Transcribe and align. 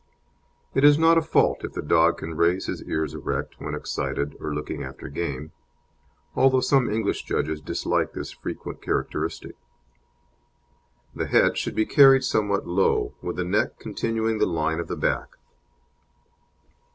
It 0.73 0.83
is 0.83 0.97
not 0.97 1.19
a 1.19 1.21
fault 1.21 1.59
if 1.63 1.73
the 1.73 1.81
dog 1.83 2.17
can 2.17 2.33
raise 2.35 2.65
his 2.65 2.81
ears 2.85 3.13
erect 3.13 3.53
when 3.59 3.75
excited 3.75 4.35
or 4.39 4.51
looking 4.51 4.81
after 4.83 5.09
game, 5.09 5.51
although 6.35 6.59
some 6.59 6.89
English 6.89 7.21
judges 7.23 7.61
dislike 7.61 8.13
this 8.13 8.31
frequent 8.31 8.81
characteristic. 8.81 9.55
The 11.13 11.27
head 11.27 11.55
should 11.55 11.75
be 11.75 11.85
carried 11.85 12.23
somewhat 12.23 12.65
low, 12.65 13.13
with 13.21 13.35
the 13.35 13.43
neck 13.43 13.77
continuing 13.77 14.39
the 14.39 14.47
line 14.47 14.79
of 14.79 14.87
the 14.87 14.97
back. 14.97 15.35